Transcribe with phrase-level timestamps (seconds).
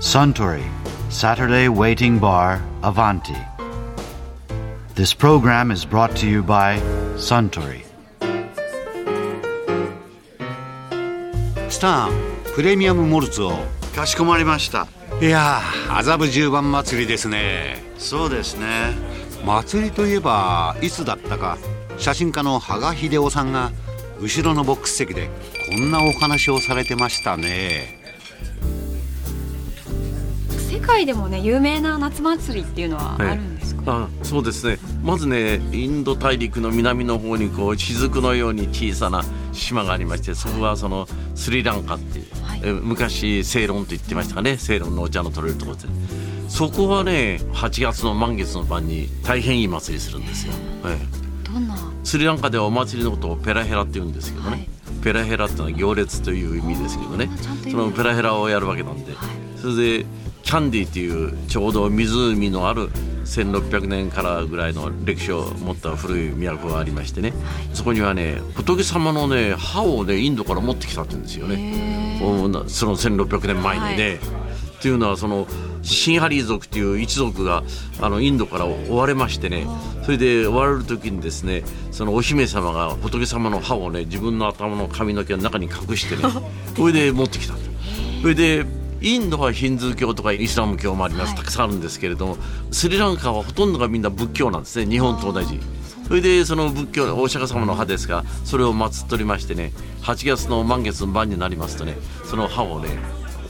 [0.00, 0.62] Suntory
[1.10, 3.34] Saturday Waiting Bar Avanti.
[4.94, 6.78] This program is brought to you by
[7.16, 7.84] Suntory.
[11.68, 13.50] スタープレミアムモルツを
[13.92, 14.86] かしこまりました。
[15.20, 18.94] いやー麻布十番祭りですねそうですね。
[19.44, 21.58] 祭りといえばいつだったか
[21.98, 23.72] 写真家の羽賀秀夫さんが
[24.20, 25.28] 後ろのボックス席で
[25.68, 27.97] こんなお話をされてましたね
[30.88, 34.78] 世界でもね有名な夏祭りっていうのはあるんですか、あそうですね。
[35.02, 42.60] まずねインド大陸の南の方にこう雫のように小さな島がありましてそこはそのスリランカっていう、はい。
[42.64, 44.56] え昔セイロンと言ってましたかね？
[44.56, 45.82] セイロンのお茶の取れるところで。
[46.48, 50.54] すそこはね8月の満月の晩に大変いい祭りするんですよ、
[50.86, 51.52] ええ。
[51.52, 51.76] どんな？
[52.02, 54.68] スリランカではお祭りのことをペラヘラって言うんですけどね、はい。
[55.04, 57.28] ペラヘラっていうのは行列という意味ですけどね。
[57.70, 59.12] そうのペラヘラをやるわけなんで、
[59.60, 60.06] それで
[60.42, 62.88] キャンディっていうちょうど湖のある
[63.24, 67.34] 1600年からぐらいの歴史を持った古い都がありましてね、
[67.74, 72.18] そこにはね仏様のね歯をねインドから持ってきたって言うんですよね。
[72.18, 74.20] その1600年前にね。
[74.78, 75.48] っていうのはその
[75.82, 77.64] シンハリー族っていう一族が
[78.00, 79.66] あのインドから追われましてね。
[80.04, 86.22] それで追われる時にですねそのお姫様が仏様の歯をね自分の頭の髪の毛の中に隠してね
[86.76, 87.60] それで持ってきたと。
[88.22, 88.64] それで
[89.00, 92.36] インドはヒンズー教とかイスラム教もあります、たくさんあるんですけれども
[92.70, 95.60] スリランカはほとんどがみんな仏教なんですね日本と同じ。
[96.08, 102.88] それでその仏教お釈迦様の歯ですがそれを祀っておりましてね8月の満月の晩になりますとねその歯をね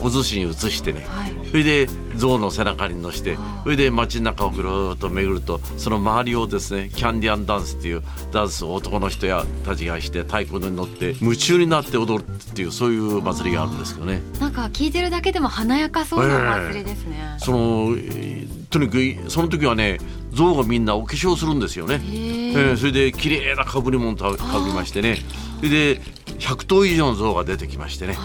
[0.00, 1.06] お寿司に移してね、
[1.50, 14.20] それで象の背中に乗してそれで街の中をぐるーっと巡るとその周りをですねキャンディアンダンスっていうダンスを男の人やたちがして太鼓に乗って夢中になって踊るっていうそういう祭りがあるんですけどね。
[14.40, 16.38] なんか聞いてるだけでも華やかそうな
[16.68, 18.92] 祭りですね、そのえーとにか
[19.24, 19.98] くその時はね
[20.32, 25.16] 象がみんなお化粧するんですよね、えーそれで綺麗なかぶり物とかぶりましてね。
[25.58, 26.00] それで
[26.38, 28.16] 100頭以上の象が出てきましてね、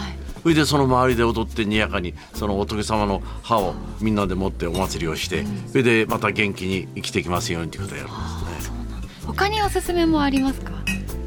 [0.43, 8.11] それでその周りで踊ってにやかにその仏様の歯をみんなで持ってお祭りをして、それでまた元気に生きていきますようにということをやるん
[8.55, 8.77] ですね。
[9.25, 10.73] 他におすすめもありますか？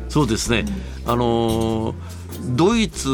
[0.09, 0.65] そうですね、
[1.05, 1.95] あのー
[2.55, 3.09] ドイツ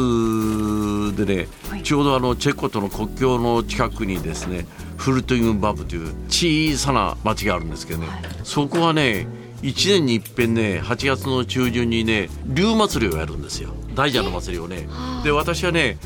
[1.15, 1.47] でね、
[1.83, 8.07] ちょうどあのチェコとの国境の近くにですねフルトインバブという小さな町があるんですけどね、
[8.43, 9.25] そこはね
[9.63, 13.69] 1年に一遍ね8月の中旬にね竜祭りをやるんですよ。
[13.95, 14.87] 大蛇の祭りをね。
[15.23, 15.97] で私はね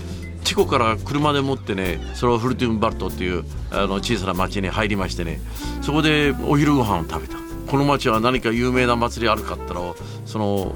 [0.44, 5.42] チェコから車で持ってねそのフルトゥンバルトっていうあの小さな町に入りましてね
[5.82, 7.38] そこでお昼ご飯を食べた。
[7.68, 9.82] この町は何か有名な祭りあるかったら
[10.26, 10.74] その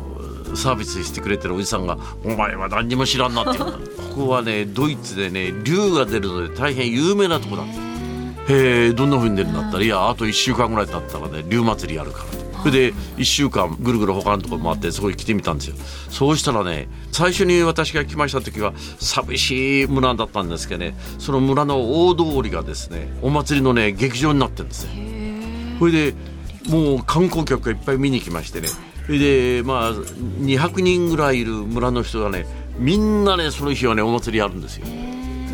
[0.55, 3.71] サービスしてくれてるおじさんが「お前は何にも知らんな」って言う
[4.13, 7.63] ここはねドイツでね竜が出るので大変有名なとこだ
[8.51, 12.51] へえどんなふうに出るんだったらいやあと1週間ぐらい経ったらね竜祭りやるからと。
[12.61, 15.75] それで1週間ぐるぐる他のところ回ってそこに来てみたんですよ。
[16.09, 24.89] そうしたらね最初に私が来ました時は寂しい村だったんですけどねその村の大通りがですねお祭りのね劇場になってるんですよ。
[25.79, 26.13] それで
[26.69, 28.67] もう観光客がいっぱい見に来ましてね
[29.07, 32.45] それでまあ200人ぐらいいる村の人がね
[32.77, 34.85] みんなねその日はねお祭りやるんですよ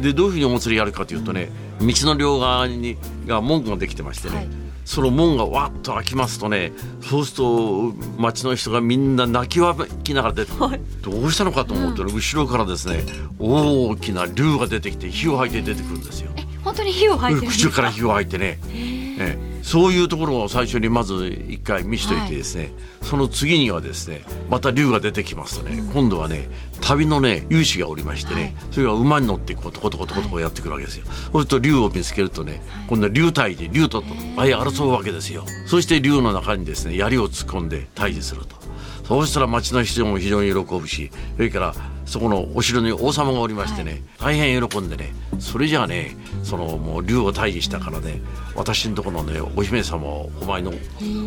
[0.02, 1.50] でどういうふうにお祭りやるかというとね
[1.80, 4.48] 道の両側にが門ができてましてね、
[4.86, 6.72] その門がわっと開きますとね
[7.02, 13.04] そうすると町の人がみんな泣きわきながら出てくる、どうしたのかと思うとね、後ろからですね
[13.40, 16.32] 大きな竜が出てきて火を吐いて出てくるんですよ。
[16.64, 26.48] 本当に火を吐いてるんです口から火を吐いてね、ええそういうところを最初にまず一回見しといてですね、その次にはですねまた竜が出てきますとね、今度はね
[26.80, 34.02] 旅のね勇士がおりましてね、それが馬に乗ってこうトコトコトコトコやってくるわけですよ、そうすると竜を見つけるとね今度は竜退治竜と
[34.38, 35.44] 相争うわけですよ。
[35.66, 38.56] そして竜の中にですね槍を突っ込んで退治すると。
[39.04, 41.74] そうしたら町の人も非常に喜ぶしそれから
[42.08, 48.22] そこのお城に王様がおりましてね、大変喜んでねそれじゃあねそのもう竜を退治したからね
[48.56, 50.72] 私のところのねお姫様をお前の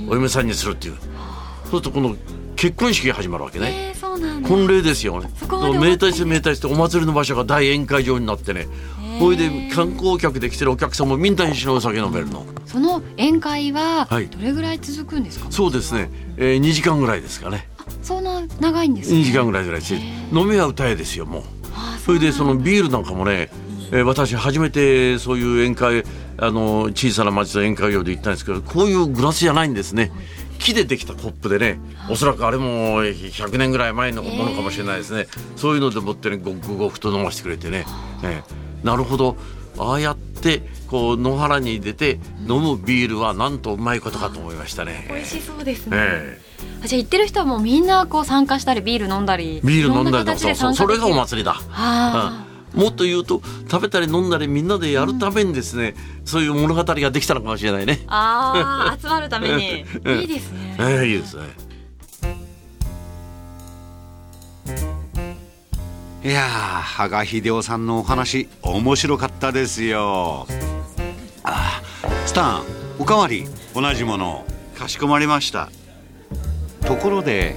[0.08, 0.96] お嫁さんにするっていう。
[1.70, 2.16] そうするとこの
[2.56, 3.94] 結婚式が始まるわけね。
[4.46, 5.20] 婚礼ですよ。
[5.20, 8.66] ね明太子明太子ってお祭りの場所が大宴会場になってね
[9.20, 12.44] それで観光客で来てるお客さんもみんな一緒にお酒飲めるの。
[12.66, 14.28] その宴会ははい。
[14.28, 17.68] どれぐらい続くんですか、そうですね、えー、2時間ぐらいですかね。
[18.02, 19.20] そんな長いんですね。
[19.20, 20.00] 2時間ぐらいぐらいして
[20.36, 21.42] 飲みは歌えですよもう。
[22.04, 23.50] それでそのビールなんかもね、
[23.92, 26.04] えー私初めてそういう宴会
[26.38, 30.12] あの小さな町の宴会場で行ったんですけどこういうグラスじゃないんですね。
[30.58, 35.26] 木でできたコップでねおそらくあれも100年ぐらい前のものかもしれないですね、
[35.56, 37.86] そういうのでもってねごくごくと飲ませてくれてね、
[38.22, 39.36] えーなるほど
[39.80, 45.06] ああやってこう野原に出て飲むビールはなんとうまいことかと思いましたね。
[45.08, 46.40] 美味しそうですね、え
[46.84, 50.54] あじゃあ行ってる人はもうみんなこう参加したりビール飲んだりえビール飲んだりそう。
[50.54, 51.56] そうそれがお祭りだ。
[51.70, 55.94] あもっと言うと食べたり飲んだりみんなでやるためにですね、
[56.24, 57.94] そういう物語ができたのかもしれないね。
[57.94, 58.04] ー。
[58.08, 59.84] あー集まるために。
[60.04, 60.76] う んいいですね。
[60.78, 61.69] ええいいですね。
[66.22, 70.46] いやー羽賀秀夫さんのお話面白かったですよ。
[71.42, 71.80] あ
[72.26, 72.62] スタン
[72.98, 74.44] おかわり同じもの
[74.76, 75.70] かしこまりました。
[76.86, 77.56] ところで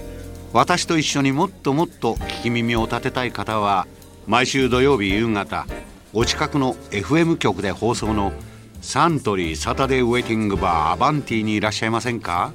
[0.54, 3.86] 私と一緒にもっともっと聞き耳を立てたい方は
[4.28, 5.68] 毎週土曜日夕方
[6.14, 8.32] お近くの FM 局で放送の
[8.82, 12.54] サントリーサタデーウェイティングバーアバンティにいらっしゃいませんか？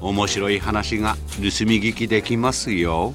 [0.00, 3.14] 面白い話が盗み聞きできますよ。